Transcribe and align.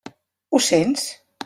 Ho 0.57 0.63
sents? 0.69 1.07